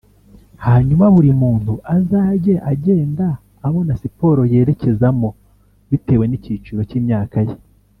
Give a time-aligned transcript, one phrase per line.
[0.65, 3.25] hanyuma buri muntu azajye agenda
[3.67, 5.29] abona siporo yerekezamo
[5.91, 7.53] bitewe n’icyiciro cy’imyaka ye